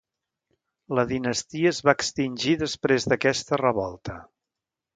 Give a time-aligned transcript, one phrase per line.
[0.99, 4.21] La dinastia es va extingir després d'aquesta revolta.